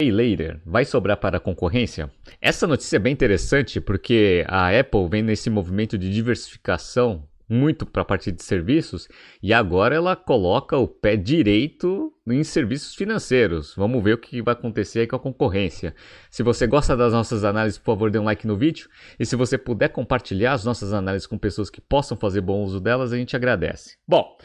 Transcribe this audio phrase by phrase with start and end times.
[0.00, 2.10] Pay Later vai sobrar para a concorrência?
[2.40, 8.00] Essa notícia é bem interessante porque a Apple vem nesse movimento de diversificação muito para
[8.00, 9.08] a parte de serviços
[9.42, 13.74] e agora ela coloca o pé direito em serviços financeiros.
[13.76, 15.94] Vamos ver o que vai acontecer aí com a concorrência.
[16.30, 18.88] Se você gosta das nossas análises, por favor, dê um like no vídeo.
[19.18, 22.80] E se você puder compartilhar as nossas análises com pessoas que possam fazer bom uso
[22.80, 23.98] delas, a gente agradece.
[24.08, 24.38] Bom,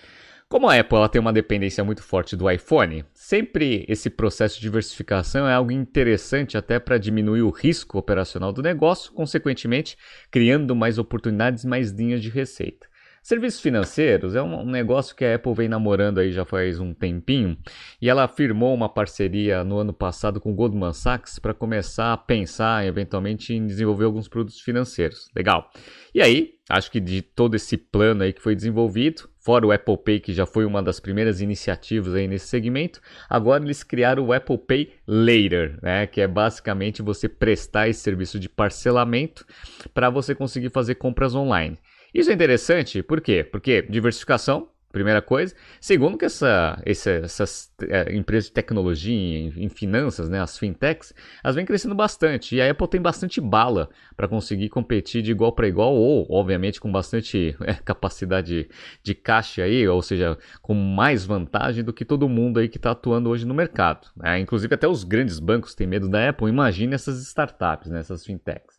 [0.48, 4.62] como a Apple ela tem uma dependência muito forte do iPhone, sempre esse processo de
[4.62, 9.98] diversificação é algo interessante até para diminuir o risco operacional do negócio, consequentemente
[10.30, 12.88] criando mais oportunidades, mais linhas de receita.
[13.26, 17.58] Serviços financeiros é um negócio que a Apple vem namorando aí já faz um tempinho
[18.00, 22.17] e ela firmou uma parceria no ano passado com o Goldman Sachs para começar a
[22.17, 25.27] pensar eventualmente em desenvolver alguns produtos financeiros.
[25.36, 25.72] Legal.
[26.14, 29.95] E aí, acho que de todo esse plano aí que foi desenvolvido, fora o Apple
[29.95, 32.99] Pay, que já foi uma das primeiras iniciativas aí nesse segmento,
[33.30, 38.39] agora eles criaram o Apple Pay Later, né, que é basicamente você prestar esse serviço
[38.39, 39.45] de parcelamento
[39.94, 41.78] para você conseguir fazer compras online.
[42.11, 43.44] Isso é interessante, por quê?
[43.44, 45.53] Porque diversificação, primeira coisa.
[45.81, 51.13] Segundo, que essa, essa, essas é, empresas de tecnologia em, em, finanças, né, as fintechs,
[51.43, 52.55] elas vêm crescendo bastante.
[52.55, 56.79] E a Apple tem bastante bala para conseguir competir de igual para igual, ou, obviamente,
[56.79, 58.69] com bastante é, capacidade
[59.03, 62.91] de caixa aí, ou seja, com mais vantagem do que todo mundo aí que está
[62.91, 64.07] atuando hoje no mercado.
[64.16, 64.39] Né?
[64.39, 66.47] Inclusive, até os grandes bancos têm medo da Apple.
[66.47, 68.75] Imagine essas startups, né, essas fintechs.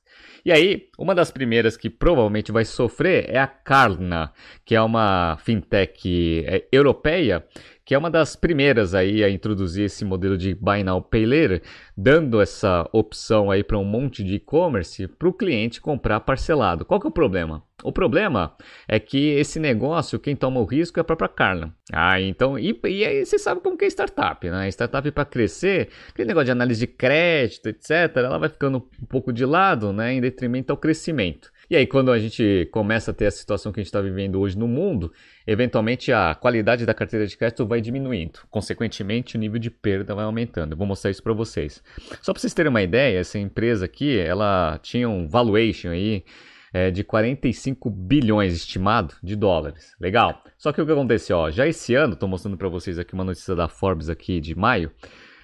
[0.47, 4.33] E aí, uma das primeiras que provavelmente vai sofrer é a Klarna,
[4.65, 7.45] que é uma fintech é, europeia
[7.85, 11.63] que é uma das primeiras aí a introduzir esse modelo de Buy Now Pay Later,
[11.97, 16.85] dando essa opção aí para um monte de e-commerce para o cliente comprar parcelado.
[16.85, 17.63] Qual que é o problema?
[17.83, 18.57] O problema
[18.89, 21.75] é que esse negócio, quem toma o risco é a própria Carla.
[21.93, 24.67] Ah, então, e, e aí você sabe como que é startup, né?
[24.69, 29.31] Startup para crescer, aquele negócio de análise de crédito, etc., ela vai ficando um pouco
[29.31, 31.53] de lado, né, em detrimento ao crescimento.
[31.69, 34.41] E aí, quando a gente começa a ter a situação que a gente está vivendo
[34.41, 35.13] hoje no mundo,
[35.47, 38.41] eventualmente a qualidade da carteira de crédito vai diminuindo.
[38.49, 40.73] Consequentemente, o nível de perda vai aumentando.
[40.73, 41.83] Eu vou mostrar isso para vocês.
[42.23, 46.25] Só para vocês terem uma ideia, essa empresa aqui, ela tinha um valuation aí
[46.73, 49.95] é, de 45 bilhões estimado de dólares.
[50.01, 50.43] Legal.
[50.57, 53.25] Só que o que aconteceu, ó, já esse ano, estou mostrando para vocês aqui uma
[53.25, 54.91] notícia da Forbes aqui de maio,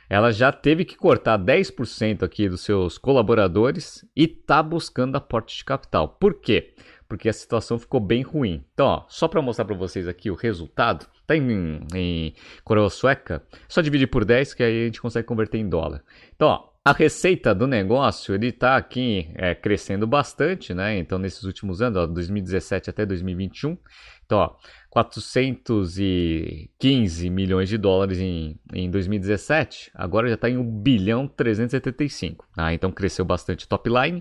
[0.08, 5.64] ela já teve que cortar 10% aqui dos seus colaboradores e está buscando aporte de
[5.64, 6.06] capital.
[6.06, 6.74] Por quê?
[7.08, 8.62] Porque a situação ficou bem ruim.
[8.74, 13.42] Então, ó, só para mostrar para vocês aqui o resultado, tá em, em coroa sueca,
[13.66, 16.02] só dividir por 10 que aí a gente consegue converter em dólar.
[16.34, 20.98] Então, ó, a receita do negócio ele está aqui é, crescendo bastante, né?
[20.98, 23.78] Então, nesses últimos anos, ó, 2017 até 2021,
[24.26, 24.54] então, ó,
[24.90, 32.44] 415 milhões de dólares em, em 2017, agora já está em 1 bilhão 375.
[32.56, 34.20] Ah, então cresceu bastante top line.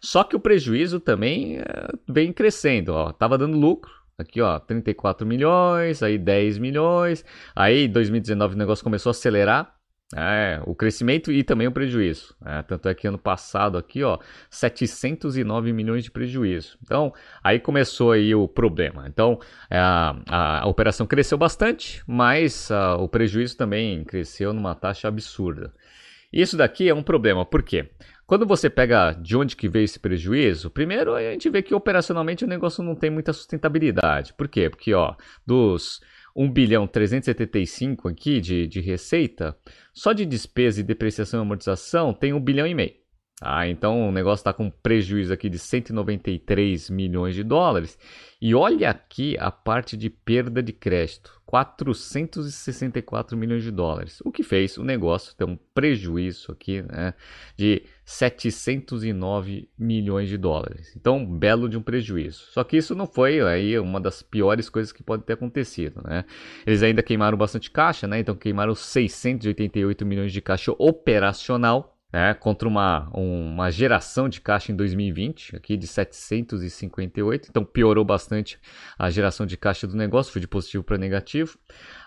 [0.00, 1.64] Só que o prejuízo também é,
[2.08, 2.94] vem crescendo.
[2.94, 3.92] Ó, tava dando lucro.
[4.16, 7.22] Aqui, ó, 34 milhões, aí 10 milhões.
[7.54, 9.77] Aí, 2019, o negócio começou a acelerar.
[10.16, 12.34] É, o crescimento e também o prejuízo.
[12.44, 16.78] É, tanto é que ano passado aqui, ó, 709 milhões de prejuízo.
[16.82, 17.12] Então,
[17.44, 19.06] aí começou aí o problema.
[19.06, 19.38] Então,
[19.68, 25.08] é, a, a, a operação cresceu bastante, mas a, o prejuízo também cresceu numa taxa
[25.08, 25.74] absurda.
[26.32, 27.90] Isso daqui é um problema, por quê?
[28.26, 32.44] Quando você pega de onde que veio esse prejuízo, primeiro a gente vê que operacionalmente
[32.44, 34.34] o negócio não tem muita sustentabilidade.
[34.34, 34.68] Por quê?
[34.68, 35.14] Porque, ó,
[35.46, 36.02] dos
[36.34, 39.56] 1 bilhão 375 aqui de, de receita,
[39.92, 43.07] só de despesa e depreciação e amortização tem 1 bilhão e meio.
[43.40, 47.96] Ah, então o negócio está com prejuízo aqui de 193 milhões de dólares.
[48.40, 54.20] E olha aqui a parte de perda de crédito, 464 milhões de dólares.
[54.24, 57.14] O que fez o negócio ter um prejuízo aqui né,
[57.56, 60.92] de 709 milhões de dólares.
[60.96, 62.42] Então, belo de um prejuízo.
[62.50, 66.02] Só que isso não foi aí uma das piores coisas que pode ter acontecido.
[66.02, 66.24] Né?
[66.66, 68.18] Eles ainda queimaram bastante caixa, né?
[68.18, 74.76] então queimaram 688 milhões de caixa operacional né, contra uma, uma geração de caixa em
[74.76, 78.58] 2020, aqui de 758, então piorou bastante
[78.98, 81.58] a geração de caixa do negócio, foi de positivo para negativo.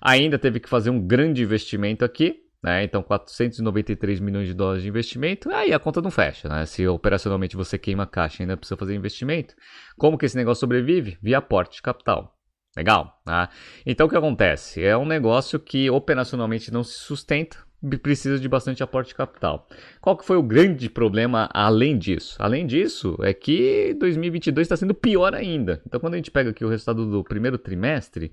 [0.01, 4.89] Ainda teve que fazer um grande investimento aqui, né, então 493 milhões de dólares de
[4.89, 8.77] investimento, aí a conta não fecha, né, se operacionalmente você queima caixa e ainda precisa
[8.77, 9.55] fazer investimento,
[9.97, 11.17] como que esse negócio sobrevive?
[11.21, 12.37] Via aporte de capital.
[12.75, 13.49] Legal, tá?
[13.85, 14.81] Então o que acontece?
[14.81, 17.57] É um negócio que operacionalmente não se sustenta,
[18.01, 19.67] precisa de bastante aporte de capital.
[19.99, 22.35] Qual que foi o grande problema além disso?
[22.39, 25.81] Além disso, é que 2022 está sendo pior ainda.
[25.85, 28.31] Então, quando a gente pega aqui o resultado do primeiro trimestre,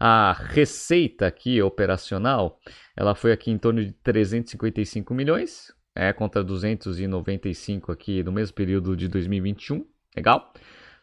[0.00, 2.58] a receita aqui operacional,
[2.96, 8.96] ela foi aqui em torno de 355 milhões, é, contra 295 aqui no mesmo período
[8.96, 9.84] de 2021,
[10.14, 10.52] legal?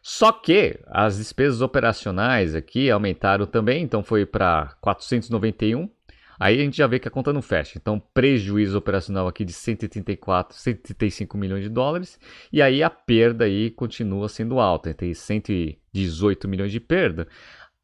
[0.01, 5.89] Só que as despesas operacionais aqui aumentaram também, então foi para 491.
[6.39, 7.77] Aí a gente já vê que a conta não fecha.
[7.77, 12.19] Então, prejuízo operacional aqui de 134, 135 milhões de dólares.
[12.51, 17.27] E aí a perda aí continua sendo alta, tem 118 milhões de perda.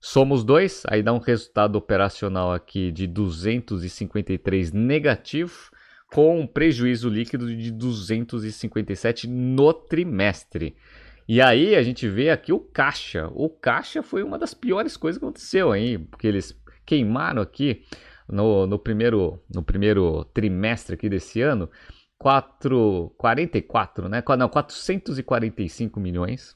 [0.02, 5.70] Somos dois, aí dá um resultado operacional aqui de 253 negativo
[6.12, 10.76] com um prejuízo líquido de 257 no trimestre.
[11.28, 13.30] E aí a gente vê aqui o caixa.
[13.34, 17.84] O caixa foi uma das piores coisas que aconteceu aí, porque eles queimaram aqui
[18.32, 21.70] no, no, primeiro, no primeiro trimestre aqui desse ano
[22.18, 24.24] 4, 44, né?
[24.38, 26.56] Não, 445 milhões.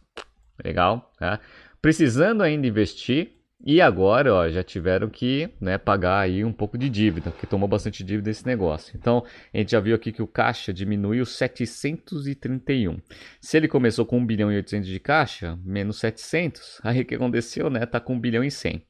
[0.63, 1.39] Legal, tá?
[1.81, 3.33] Precisando ainda investir,
[3.65, 7.67] e agora, ó, já tiveram que né, pagar aí um pouco de dívida, porque tomou
[7.67, 8.93] bastante dívida esse negócio.
[8.93, 9.23] Então,
[9.53, 12.99] a gente já viu aqui que o caixa diminuiu 731.
[13.39, 17.15] Se ele começou com 1 bilhão e 800 de caixa, menos 700, aí o que
[17.15, 17.85] aconteceu, né?
[17.85, 18.85] Tá com 1 bilhão e 100.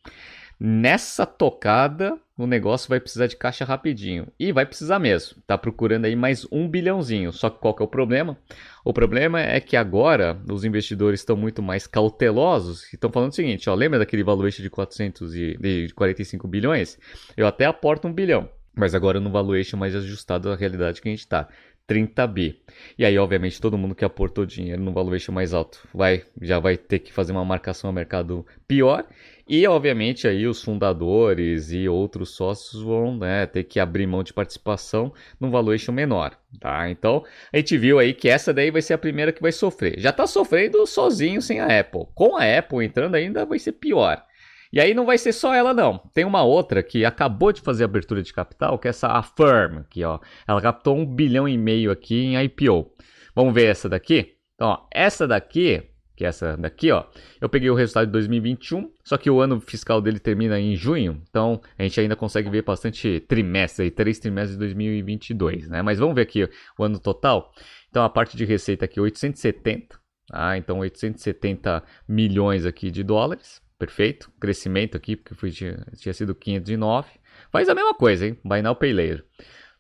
[0.60, 4.28] Nessa tocada, o negócio vai precisar de caixa rapidinho.
[4.40, 5.42] E vai precisar mesmo.
[5.46, 7.32] Tá procurando aí mais um bilhãozinho.
[7.32, 8.38] Só que qual que é o problema?
[8.84, 13.36] O problema é que agora os investidores estão muito mais cautelosos e estão falando o
[13.36, 16.98] seguinte, ó, lembra daquele valuation de 445 bilhões?
[17.38, 21.12] Eu até aporto um bilhão, mas agora no valuation mais ajustado à realidade que a
[21.12, 21.48] gente está.
[21.86, 22.62] 30 bi.
[22.98, 26.78] E aí, obviamente, todo mundo que aportou dinheiro no valuation mais alto vai, já vai
[26.78, 29.06] ter que fazer uma marcação ao mercado pior.
[29.56, 34.34] E, obviamente, aí os fundadores e outros sócios vão né, ter que abrir mão de
[34.34, 36.36] participação num valuation menor.
[36.60, 36.90] Tá?
[36.90, 37.24] Então,
[37.54, 40.00] a gente viu aí que essa daí vai ser a primeira que vai sofrer.
[40.00, 42.08] Já está sofrendo sozinho sem a Apple.
[42.16, 44.26] Com a Apple entrando ainda vai ser pior.
[44.72, 46.00] E aí não vai ser só ela não.
[46.16, 50.04] Tem uma outra que acabou de fazer abertura de capital, que é essa Affirm aqui,
[50.04, 50.18] ó.
[50.48, 52.92] Ela captou um bilhão e meio aqui em IPO.
[53.36, 54.34] Vamos ver essa daqui?
[54.56, 55.84] Então, ó, essa daqui,
[56.16, 57.06] que é essa daqui, ó,
[57.42, 61.22] eu peguei o resultado de 2021, só que o ano fiscal dele termina em junho,
[61.30, 65.82] então a gente ainda consegue ver bastante trimestre, aí, três trimestres de 2022, né?
[65.82, 67.52] Mas vamos ver aqui o ano total.
[67.90, 70.00] Então a parte de receita aqui 870,
[70.32, 74.32] ah, então 870 milhões aqui de dólares perfeito.
[74.40, 77.10] Crescimento aqui, porque foi, tinha, tinha sido 509.
[77.52, 78.40] Faz a mesma coisa, hein?
[78.44, 79.26] Buy now, pay later.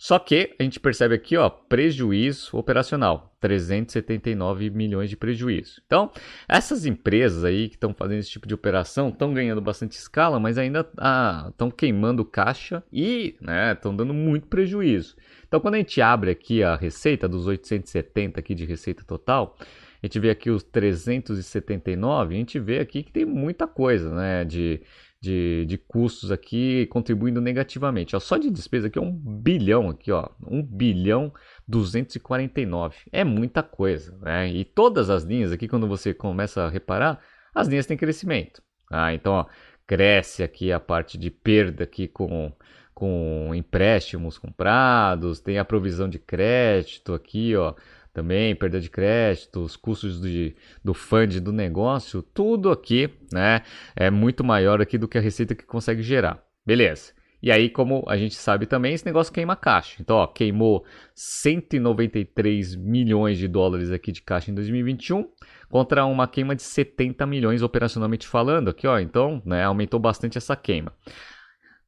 [0.04, 5.82] Só que a gente percebe aqui, ó, prejuízo operacional, 379 milhões de prejuízo.
[5.86, 6.12] Então,
[6.46, 10.58] essas empresas aí que estão fazendo esse tipo de operação estão ganhando bastante escala, mas
[10.58, 13.38] ainda estão ah, queimando caixa e
[13.76, 15.16] estão né, dando muito prejuízo.
[15.48, 19.56] Então, quando a gente abre aqui a receita dos 870 aqui de receita total,
[20.04, 24.44] a gente vê aqui os 379, a gente vê aqui que tem muita coisa, né,
[24.44, 24.82] de,
[25.24, 28.14] de, de custos aqui contribuindo negativamente.
[28.14, 31.34] Ó, só de despesa aqui é um bilhão aqui, ó, 1 bilhão
[31.66, 32.98] 249.
[33.10, 34.50] É muita coisa, né?
[34.50, 37.22] E todas as linhas aqui, quando você começa a reparar,
[37.56, 38.62] as linhas têm crescimento.
[38.92, 39.46] Ah, então, ó,
[39.88, 42.52] cresce aqui a parte de perda aqui com
[42.94, 47.74] com empréstimos comprados, tem a provisão de crédito aqui, ó,
[48.14, 53.64] também, perda de crédito, os custos de, do fund do negócio, tudo aqui né,
[53.96, 56.44] é muito maior aqui do que a receita que consegue gerar.
[56.66, 57.14] Beleza.
[57.44, 59.98] E aí, como a gente sabe também, esse negócio queima caixa.
[60.00, 65.28] Então, ó, queimou 193 milhões de dólares aqui de caixa em 2021,
[65.70, 68.98] contra uma queima de 70 milhões operacionalmente falando aqui, ó.
[68.98, 70.94] Então, né, aumentou bastante essa queima.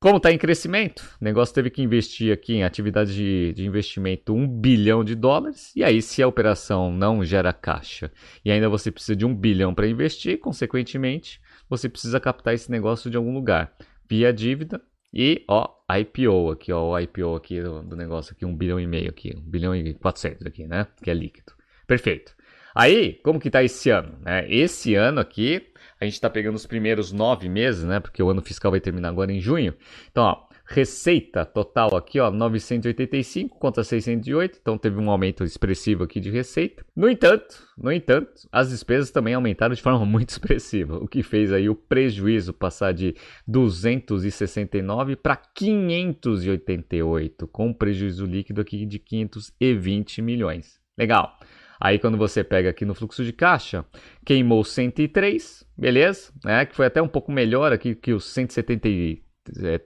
[0.06, 4.36] Como está em crescimento, o negócio teve que investir aqui em atividades de, de investimento
[4.36, 5.76] 1 bilhão de dólares.
[5.76, 8.12] E aí, se a operação não gera caixa
[8.46, 13.10] e ainda você precisa de 1 bilhão para investir, consequentemente, você precisa captar esse negócio
[13.10, 13.76] de algum lugar
[14.08, 14.80] via dívida
[15.12, 18.86] e ó, IPO aqui, ó, o IPO aqui do, do negócio aqui, 1 bilhão e
[18.86, 20.86] meio aqui, 1 bilhão e 400 aqui, né?
[21.02, 21.52] Que é líquido.
[21.88, 22.36] Perfeito.
[22.76, 24.20] Aí, como que tá esse ano?
[24.22, 24.46] Né?
[24.54, 25.66] Esse ano aqui,
[26.00, 28.00] a gente está pegando os primeiros nove meses, né?
[28.00, 29.74] Porque o ano fiscal vai terminar agora em junho.
[30.12, 36.20] Então, ó, receita total aqui, ó, 985 contra 608, então teve um aumento expressivo aqui
[36.20, 36.84] de receita.
[36.96, 41.54] No entanto, no entanto, as despesas também aumentaram de forma muito expressiva, o que fez
[41.54, 43.16] aí o prejuízo passar de
[43.48, 50.80] 269 para 588, com um prejuízo líquido aqui de 520 milhões.
[50.98, 51.38] Legal.
[51.80, 53.86] Aí quando você pega aqui no fluxo de caixa,
[54.26, 56.32] queimou 103, beleza?
[56.46, 58.88] É, que foi até um pouco melhor aqui que os 170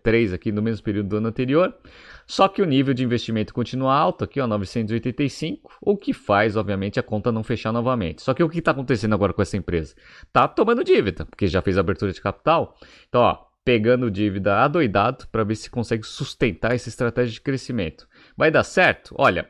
[0.03, 1.75] 3 aqui no mesmo período do ano anterior.
[2.25, 6.99] Só que o nível de investimento continua alto aqui, ó, 985, o que faz, obviamente,
[6.99, 8.21] a conta não fechar novamente.
[8.21, 9.95] Só que o que está acontecendo agora com essa empresa?
[10.31, 12.75] Tá tomando dívida, porque já fez abertura de capital.
[13.07, 18.07] Então, ó, pegando dívida adoidado para ver se consegue sustentar essa estratégia de crescimento.
[18.37, 19.13] Vai dar certo?
[19.17, 19.49] Olha,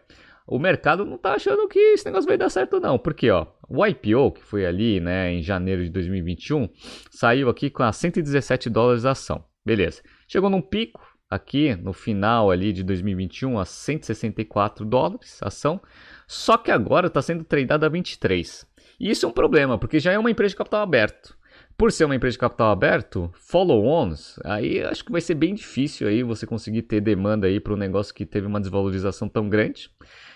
[0.50, 3.86] o mercado não está achando que esse negócio vai dar certo não, porque ó, o
[3.86, 6.68] IPO que foi ali, né, em janeiro de 2021,
[7.12, 9.46] saiu aqui com a 117 dólares a ação.
[9.64, 10.02] Beleza.
[10.28, 15.80] Chegou num pico aqui no final ali de 2021 a 164 dólares a ação,
[16.28, 18.66] só que agora está sendo tradeada a 23.
[19.00, 21.38] E isso é um problema, porque já é uma empresa de capital aberto.
[21.80, 26.10] Por ser uma empresa de capital aberto, follow-ons, aí acho que vai ser bem difícil
[26.10, 29.90] aí você conseguir ter demanda aí para um negócio que teve uma desvalorização tão grande.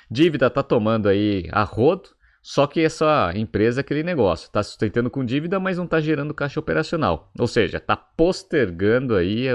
[0.10, 2.12] Dívida está tomando aí a rodo.
[2.44, 6.34] Só que essa empresa é aquele negócio, está sustentando com dívida, mas não está gerando
[6.34, 7.32] caixa operacional.
[7.40, 9.46] Ou seja, está postergando aí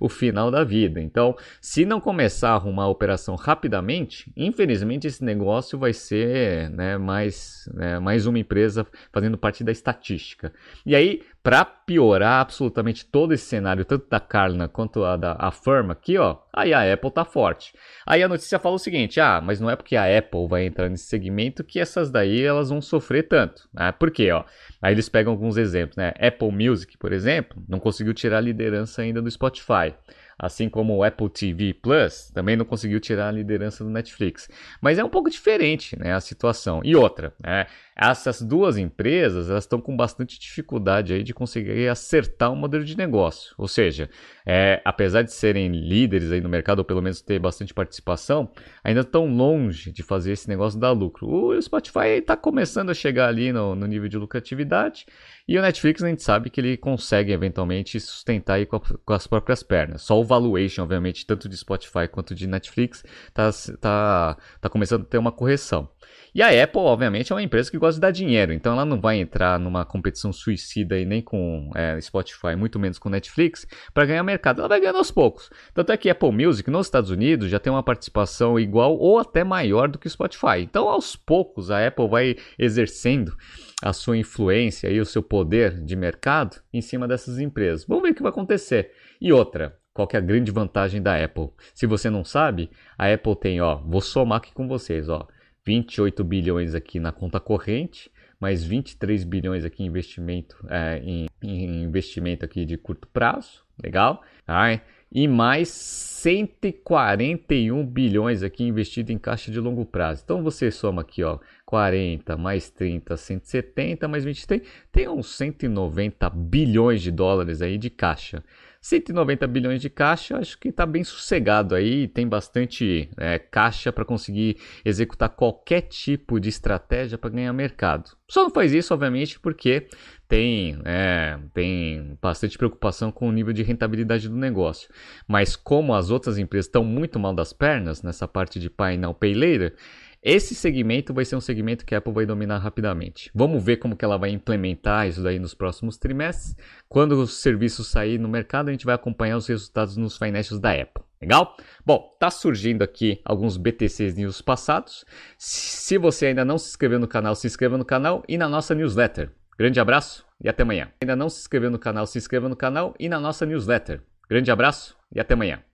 [0.00, 1.00] o final da vida.
[1.00, 6.98] Então, se não começar a arrumar a operação rapidamente, infelizmente esse negócio vai ser né,
[6.98, 10.52] mais, né, mais uma empresa fazendo parte da estatística.
[10.84, 15.50] E aí, para piorar absolutamente todo esse cenário, tanto da Carna quanto a da a
[15.50, 17.74] Firma aqui, ó, aí a Apple tá forte.
[18.06, 20.88] Aí a notícia fala o seguinte: ah, mas não é porque a Apple vai entrar
[20.88, 23.68] nesse segmento que essas daí elas vão sofrer tanto.
[23.74, 23.90] Né?
[23.92, 24.30] Por quê?
[24.30, 24.44] Ó?
[24.80, 26.12] Aí eles pegam alguns exemplos, né?
[26.20, 29.94] Apple Music, por exemplo, não conseguiu tirar a liderança ainda do Spotify
[30.42, 34.48] assim como o Apple TV Plus, também não conseguiu tirar a liderança do Netflix.
[34.80, 36.80] Mas é um pouco diferente né, a situação.
[36.82, 42.50] E outra, né, essas duas empresas elas estão com bastante dificuldade aí de conseguir acertar
[42.50, 43.54] um modelo de negócio.
[43.58, 44.08] Ou seja,
[44.46, 48.50] é, apesar de serem líderes aí no mercado, ou pelo menos ter bastante participação,
[48.82, 51.28] ainda estão longe de fazer esse negócio dar lucro.
[51.28, 55.06] O Spotify está começando a chegar ali no, no nível de lucratividade
[55.46, 59.12] e o Netflix a gente sabe que ele consegue eventualmente sustentar aí com, a, com,
[59.12, 60.02] as próprias pernas.
[60.02, 65.06] Só o valuation, obviamente, tanto de Spotify quanto de Netflix, tá, tá, tá começando a
[65.06, 65.90] ter uma correção.
[66.34, 69.00] E a Apple, obviamente, é uma empresa que gosta de dar dinheiro, então ela não
[69.00, 74.06] vai entrar numa competição suicida e nem com é, Spotify, muito menos com Netflix, para
[74.06, 74.60] ganhar mercado.
[74.60, 75.50] Ela vai ganhando aos poucos.
[75.74, 79.42] Tanto é que Apple Music nos Estados Unidos já tem uma participação igual ou até
[79.42, 80.60] maior do que o Spotify.
[80.60, 83.36] Então, aos poucos, a Apple vai exercendo
[83.82, 87.84] a sua influência e o seu poder de mercado em cima dessas empresas.
[87.84, 88.92] Vamos ver o que vai acontecer.
[89.20, 91.50] E outra, qual que é a grande vantagem da Apple?
[91.74, 95.26] Se você não sabe, a Apple tem, ó, vou somar aqui com vocês, ó,
[95.64, 101.84] 28 bilhões aqui na conta corrente, mais 23 bilhões aqui em investimento, é, em, em,
[101.84, 104.22] investimento aqui de curto prazo, legal?
[104.44, 104.80] Tá?
[105.12, 110.22] E mais 141 bilhões aqui investido em caixa de longo prazo.
[110.24, 117.02] Então você soma aqui, ó, 40 mais 30, 170 mais 23, tem uns 190 bilhões
[117.02, 118.42] de dólares aí de caixa.
[118.82, 124.04] 190 bilhões de caixa, acho que está bem sossegado aí, tem bastante é, caixa para
[124.04, 128.10] conseguir executar qualquer tipo de estratégia para ganhar mercado.
[128.28, 129.86] Só não faz isso, obviamente, porque
[130.26, 134.88] tem, é, tem bastante preocupação com o nível de rentabilidade do negócio.
[135.28, 139.14] Mas como as outras empresas estão muito mal das pernas nessa parte de Pay Now
[139.14, 139.76] Pay Later,
[140.22, 143.28] esse segmento vai ser um segmento que a Apple vai dominar rapidamente.
[143.34, 146.54] Vamos ver como que ela vai implementar isso daí nos próximos trimestres.
[146.88, 150.70] Quando o serviço sair no mercado, a gente vai acompanhar os resultados nos financials da
[150.70, 151.02] Apple.
[151.20, 151.56] Legal?
[151.84, 155.04] Bom, tá surgindo aqui alguns BTCs News passados.
[155.36, 158.76] Se você ainda não se inscreveu no canal, se inscreva no canal e na nossa
[158.76, 159.30] newsletter.
[159.58, 160.88] Grande abraço e até amanhã.
[161.00, 164.00] Ainda não se inscreveu no canal, se inscreva no canal e na nossa newsletter.
[164.28, 165.60] Grande abraço e até amanhã.